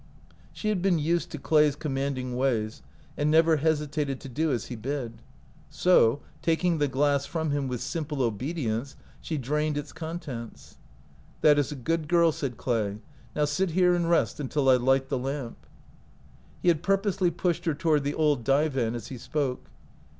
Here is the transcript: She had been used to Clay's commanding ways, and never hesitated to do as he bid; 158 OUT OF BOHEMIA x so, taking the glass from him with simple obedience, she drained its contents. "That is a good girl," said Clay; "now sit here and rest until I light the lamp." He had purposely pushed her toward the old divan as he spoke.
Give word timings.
She 0.51 0.69
had 0.69 0.81
been 0.81 0.97
used 0.97 1.29
to 1.29 1.37
Clay's 1.37 1.75
commanding 1.75 2.35
ways, 2.35 2.81
and 3.15 3.29
never 3.29 3.57
hesitated 3.57 4.19
to 4.21 4.29
do 4.29 4.51
as 4.51 4.65
he 4.65 4.75
bid; 4.75 5.21
158 5.69 5.89
OUT 5.91 5.93
OF 5.93 6.01
BOHEMIA 6.01 6.17
x 6.17 6.21
so, 6.41 6.41
taking 6.41 6.77
the 6.79 6.87
glass 6.87 7.25
from 7.27 7.51
him 7.51 7.67
with 7.67 7.81
simple 7.81 8.23
obedience, 8.23 8.95
she 9.21 9.37
drained 9.37 9.77
its 9.77 9.93
contents. 9.93 10.79
"That 11.41 11.59
is 11.59 11.71
a 11.71 11.75
good 11.75 12.07
girl," 12.07 12.31
said 12.31 12.57
Clay; 12.57 12.97
"now 13.35 13.45
sit 13.45 13.69
here 13.69 13.93
and 13.93 14.09
rest 14.09 14.39
until 14.39 14.69
I 14.69 14.77
light 14.77 15.09
the 15.09 15.19
lamp." 15.19 15.67
He 16.63 16.69
had 16.69 16.81
purposely 16.81 17.29
pushed 17.29 17.65
her 17.65 17.75
toward 17.75 18.03
the 18.03 18.15
old 18.15 18.43
divan 18.43 18.95
as 18.95 19.09
he 19.09 19.19
spoke. 19.19 19.69